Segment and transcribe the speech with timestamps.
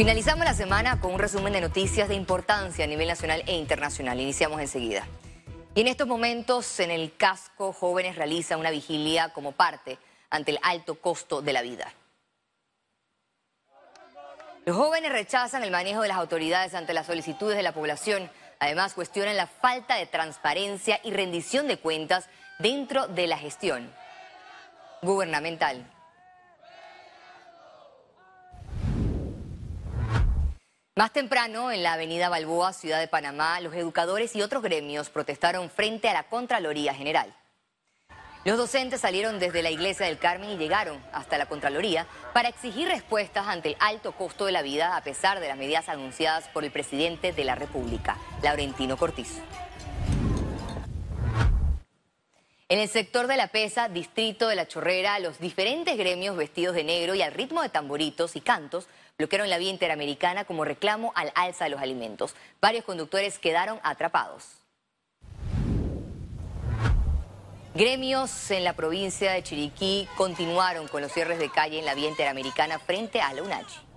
[0.00, 4.18] Finalizamos la semana con un resumen de noticias de importancia a nivel nacional e internacional.
[4.18, 5.06] Iniciamos enseguida.
[5.74, 9.98] Y en estos momentos, en el casco, jóvenes realizan una vigilia como parte
[10.30, 11.92] ante el alto costo de la vida.
[14.64, 18.30] Los jóvenes rechazan el manejo de las autoridades ante las solicitudes de la población.
[18.58, 23.92] Además, cuestionan la falta de transparencia y rendición de cuentas dentro de la gestión
[25.02, 25.84] gubernamental.
[31.00, 35.70] Más temprano, en la avenida Balboa, Ciudad de Panamá, los educadores y otros gremios protestaron
[35.70, 37.34] frente a la Contraloría General.
[38.44, 42.86] Los docentes salieron desde la Iglesia del Carmen y llegaron hasta la Contraloría para exigir
[42.86, 46.64] respuestas ante el alto costo de la vida a pesar de las medidas anunciadas por
[46.64, 49.40] el presidente de la República, Laurentino Cortizo.
[52.70, 56.84] En el sector de la pesa, distrito de la Chorrera, los diferentes gremios vestidos de
[56.84, 58.86] negro y al ritmo de tamboritos y cantos
[59.18, 62.36] bloquearon la vía interamericana como reclamo al alza de los alimentos.
[62.60, 64.52] Varios conductores quedaron atrapados.
[67.74, 72.08] Gremios en la provincia de Chiriquí continuaron con los cierres de calle en la vía
[72.08, 73.89] interamericana frente a la UNACHI.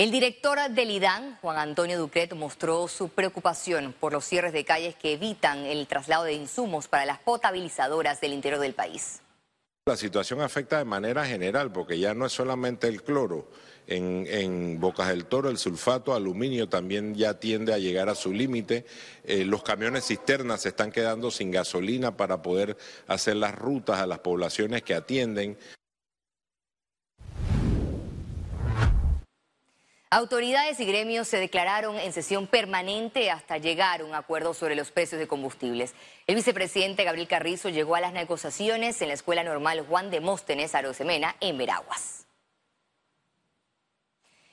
[0.00, 4.96] El director del IDAN, Juan Antonio Ducret, mostró su preocupación por los cierres de calles
[4.96, 9.20] que evitan el traslado de insumos para las potabilizadoras del interior del país.
[9.84, 13.50] La situación afecta de manera general porque ya no es solamente el cloro.
[13.86, 18.86] En, Bocas del Toro el sulfato aluminio también ya tiende a llegar a su límite.
[19.24, 24.06] Eh, los camiones cisternas se están quedando sin gasolina para poder hacer las rutas a
[24.06, 25.58] las poblaciones que atienden.
[30.12, 34.90] Autoridades y gremios se declararon en sesión permanente hasta llegar a un acuerdo sobre los
[34.90, 35.94] precios de combustibles.
[36.26, 41.36] El vicepresidente Gabriel Carrizo llegó a las negociaciones en la Escuela Normal Juan Demóstenes Arosemena
[41.38, 42.26] en Veraguas.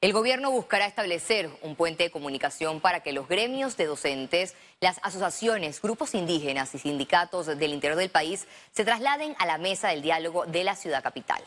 [0.00, 5.00] El gobierno buscará establecer un puente de comunicación para que los gremios de docentes, las
[5.02, 10.00] asociaciones, grupos indígenas y sindicatos del interior del país se trasladen a la mesa del
[10.00, 11.42] diálogo de la ciudad capital.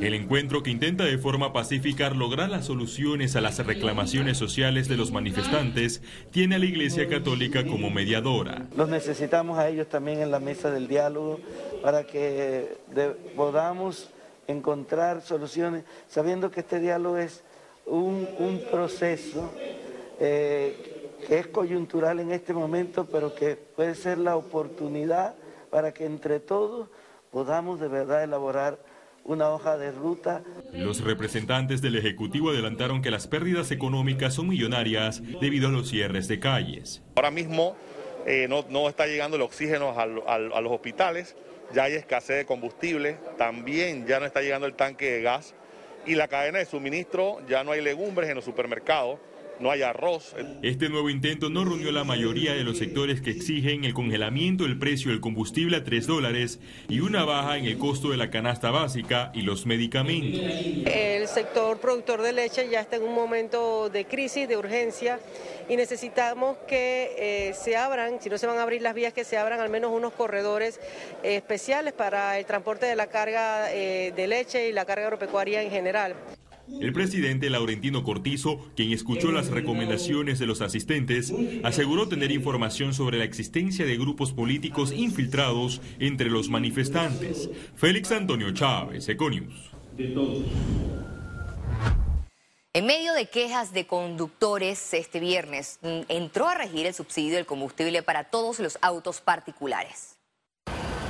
[0.00, 4.96] El encuentro que intenta de forma pacífica lograr las soluciones a las reclamaciones sociales de
[4.98, 8.66] los manifestantes tiene a la Iglesia Católica como mediadora.
[8.76, 11.40] Los necesitamos a ellos también en la mesa del diálogo
[11.82, 12.76] para que
[13.34, 14.10] podamos
[14.46, 17.42] encontrar soluciones, sabiendo que este diálogo es
[17.86, 18.28] un,
[18.70, 19.50] proceso
[20.20, 25.34] eh, que es coyuntural en este momento, pero que puede ser la oportunidad
[25.70, 26.88] para que entre todos
[27.30, 28.78] podamos de verdad elaborar
[29.26, 30.42] una hoja de ruta.
[30.72, 36.28] Los representantes del Ejecutivo adelantaron que las pérdidas económicas son millonarias debido a los cierres
[36.28, 37.02] de calles.
[37.16, 37.76] Ahora mismo
[38.24, 41.36] eh, no, está llegando el oxígeno a, a los hospitales,
[41.74, 45.54] ya hay escasez de combustible, también ya no está llegando el tanque de gas
[46.06, 49.18] y la cadena de suministro, ya no hay legumbres en los supermercados
[49.60, 50.34] no hay arroz.
[50.62, 54.78] Este nuevo intento no reunió la mayoría de los sectores que exigen el congelamiento del
[54.78, 58.70] precio del combustible a 3 dólares y una baja en el costo de la canasta
[58.70, 60.40] básica y los medicamentos.
[60.86, 65.18] El sector productor de leche ya está en un momento de crisis, de urgencia
[65.68, 69.24] y necesitamos que eh, se abran, si no se van a abrir las vías, que
[69.24, 70.80] se abran al menos unos corredores
[71.22, 75.62] eh, especiales para el transporte de la carga eh, de leche y la carga agropecuaria
[75.62, 76.14] en general.
[76.80, 81.32] El presidente Laurentino Cortizo, quien escuchó las recomendaciones de los asistentes,
[81.62, 87.48] aseguró tener información sobre la existencia de grupos políticos infiltrados entre los manifestantes.
[87.76, 89.70] Félix Antonio Chávez, Econius.
[92.76, 97.46] En medio de quejas de conductores este viernes, mm, entró a regir el subsidio del
[97.46, 100.15] combustible para todos los autos particulares.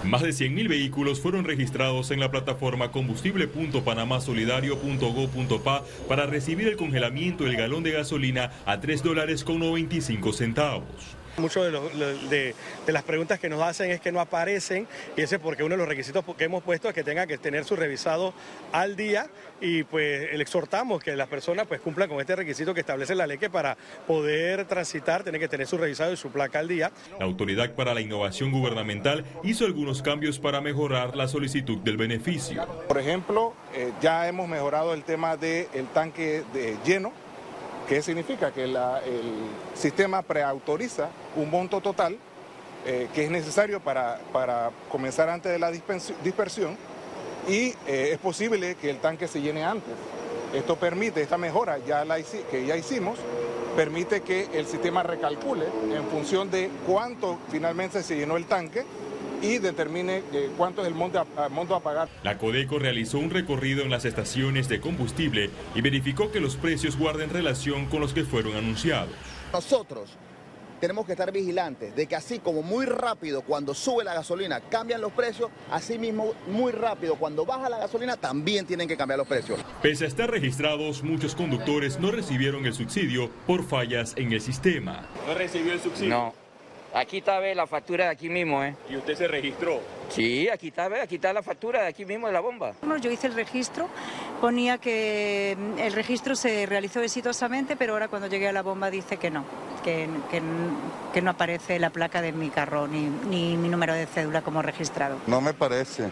[0.06, 7.56] Más de 100.000 vehículos fueron registrados en la plataforma combustible.panamasolidario.go.pa para recibir el congelamiento del
[7.56, 11.15] galón de gasolina a 3 dólares con 95 centavos.
[11.38, 11.64] Muchas
[12.30, 12.54] de,
[12.86, 14.86] las preguntas que nos hacen es que no aparecen
[15.16, 17.36] y ese es porque uno de los requisitos que hemos puesto es que tenga que
[17.36, 18.32] tener su revisado
[18.72, 19.26] al día
[19.60, 23.26] y pues le exhortamos que las personas pues cumplan con este requisito que establece la
[23.26, 26.90] ley que para poder transitar tiene que tener su revisado y su placa al día.
[27.18, 32.66] La Autoridad para la Innovación Gubernamental hizo algunos cambios para mejorar la solicitud del beneficio.
[32.88, 37.12] Por ejemplo, eh, ya hemos mejorado el tema del tanque de lleno
[37.88, 38.52] ¿Qué significa?
[38.52, 38.76] Que el
[39.74, 42.18] sistema preautoriza un monto total
[42.88, 44.20] eh, que es necesario para,
[44.88, 46.76] comenzar antes de la dispersión
[47.48, 49.92] y eh, es posible que el tanque se llene antes.
[50.54, 52.04] Esto permite, esta mejora ya
[52.48, 53.18] que ya hicimos,
[53.74, 58.84] permite que el sistema recalcule en función de cuánto finalmente se llenó el tanque
[59.42, 62.08] y determine eh, cuánto es el monto a, monto a pagar.
[62.22, 66.98] La Codeco realizó un recorrido en las estaciones de combustible y verificó que los precios
[66.98, 69.10] guarden relación con los que fueron anunciados.
[69.52, 70.10] Nosotros
[70.80, 75.00] tenemos que estar vigilantes de que así como muy rápido cuando sube la gasolina cambian
[75.00, 79.28] los precios, así mismo muy rápido cuando baja la gasolina también tienen que cambiar los
[79.28, 79.58] precios.
[79.82, 85.08] Pese a estar registrados, muchos conductores no recibieron el subsidio por fallas en el sistema.
[85.26, 86.10] ¿No recibió el subsidio?
[86.10, 86.45] No.
[86.96, 88.74] Aquí está la factura de aquí mismo, ¿eh?
[88.88, 89.82] ¿Y usted se registró?
[90.08, 92.72] Sí, aquí está, aquí está la factura de aquí mismo de la bomba.
[93.02, 93.90] Yo hice el registro,
[94.40, 98.90] ponía que mm, el registro se realizó exitosamente, pero ahora cuando llegué a la bomba
[98.90, 99.44] dice que no,
[99.84, 100.08] que,
[101.12, 104.62] que, no aparece la placa de mi carro ni, ni mi número de cédula como
[104.62, 105.18] registrado.
[105.26, 106.04] No me parece.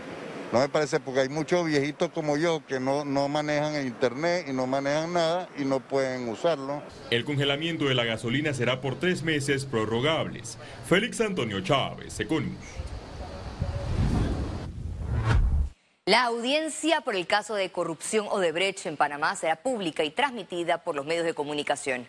[0.52, 4.46] No me parece porque hay muchos viejitos como yo que no, no manejan el internet
[4.48, 6.82] y no manejan nada y no pueden usarlo.
[7.10, 10.58] El congelamiento de la gasolina será por tres meses prorrogables.
[10.86, 12.54] Félix Antonio Chávez, Econius.
[16.06, 20.10] La audiencia por el caso de corrupción o de brecha en Panamá será pública y
[20.10, 22.06] transmitida por los medios de comunicación.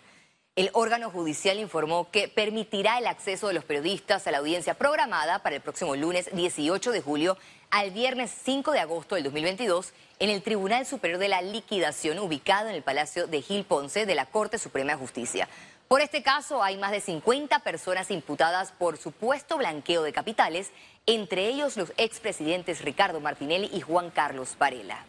[0.55, 5.39] El órgano judicial informó que permitirá el acceso de los periodistas a la audiencia programada
[5.39, 7.37] para el próximo lunes 18 de julio
[7.71, 12.69] al viernes 5 de agosto del 2022 en el Tribunal Superior de la Liquidación ubicado
[12.69, 15.49] en el Palacio de Gil Ponce de la Corte Suprema de Justicia.
[15.89, 20.71] Por este caso hay más de 50 personas imputadas por supuesto blanqueo de capitales,
[21.05, 25.03] entre ellos los expresidentes Ricardo Martinelli y Juan Carlos Varela.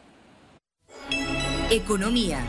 [1.70, 2.44] Economía.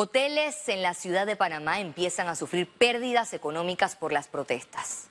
[0.00, 5.08] Hoteles en la ciudad de Panamá empiezan a sufrir pérdidas económicas por las protestas.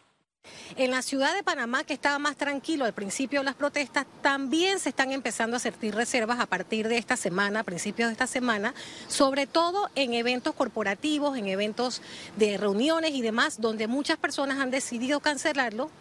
[0.78, 4.80] En la ciudad de Panamá, que estaba más tranquilo al principio de las protestas, también
[4.80, 8.28] se están empezando a sentir reservas a partir de esta semana, a principios de esta
[8.28, 8.74] semana,
[9.10, 12.02] sobre todo en eventos corporativos, en eventos
[12.38, 15.92] de reuniones y demás, donde muchas personas han decidido cancelarlo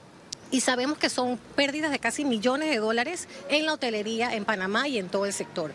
[0.52, 4.86] y sabemos que son pérdidas de casi millones de dólares en la hotelería en Panamá
[4.86, 5.72] y en todo el sector.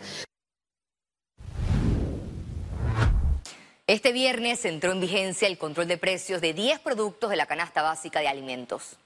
[3.88, 7.82] Este viernes entró en vigencia el control de precios de 10 productos de la canasta
[7.82, 8.96] básica de alimentos.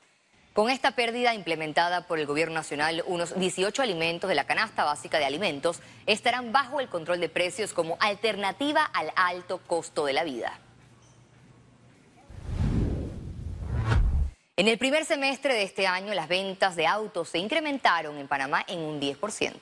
[0.52, 5.19] Con esta pérdida implementada por el Gobierno Nacional, unos 18 alimentos de la canasta básica
[5.19, 10.25] de alimentos estarán bajo el control de precios como alternativa al alto costo de la
[10.25, 10.61] vida.
[14.56, 18.62] En el primer semestre de este año, las ventas de autos se incrementaron en Panamá
[18.69, 19.52] en un 10%.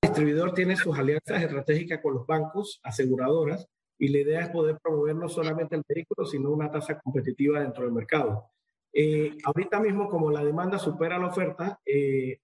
[0.00, 3.68] El distribuidor tiene sus alianzas estratégicas con los bancos, aseguradoras
[3.98, 7.84] y la idea es poder promover no solamente el vehículo, sino una tasa competitiva dentro
[7.84, 8.50] del mercado.
[8.92, 12.38] Eh, ahorita mismo, como la demanda supera la oferta, eh,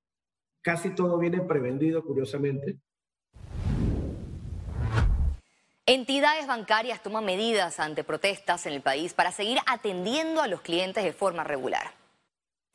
[0.63, 2.79] casi todo viene prevendido, curiosamente.
[5.87, 11.03] Entidades bancarias toman medidas ante protestas en el país para seguir atendiendo a los clientes
[11.03, 11.93] de forma regular.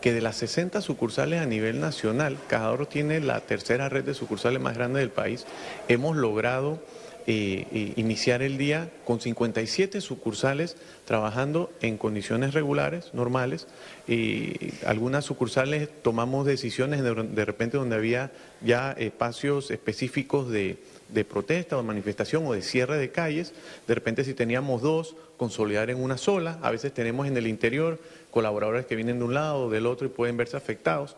[0.01, 4.61] Que de las 60 sucursales a nivel nacional, Cajador tiene la tercera red de sucursales
[4.61, 5.47] más grande del país,
[5.87, 6.81] hemos logrado
[7.27, 13.67] eh, eh, iniciar el día con 57 sucursales trabajando en condiciones regulares, normales.
[14.07, 18.31] Y algunas sucursales tomamos decisiones de, de repente donde había
[18.61, 20.77] ya espacios específicos de,
[21.09, 23.53] de protesta o de manifestación o de cierre de calles.
[23.87, 26.59] De repente si teníamos dos, consolidar en una sola.
[26.61, 27.99] A veces tenemos en el interior
[28.31, 31.17] colaboradores que vienen de un lado o del otro y pueden verse afectados.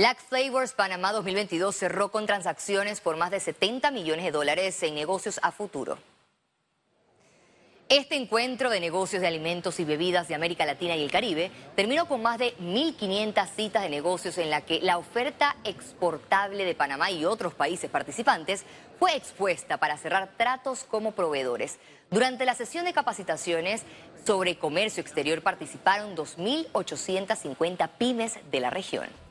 [0.00, 4.94] Lack Flavors Panamá 2022 cerró con transacciones por más de 70 millones de dólares en
[4.94, 5.98] negocios a futuro.
[7.88, 12.06] Este encuentro de negocios de alimentos y bebidas de América Latina y el Caribe terminó
[12.06, 17.10] con más de 1.500 citas de negocios en la que la oferta exportable de Panamá
[17.10, 18.64] y otros países participantes
[19.00, 21.80] fue expuesta para cerrar tratos como proveedores.
[22.08, 23.82] Durante la sesión de capacitaciones
[24.24, 29.27] sobre comercio exterior participaron 2.850 pymes de la región.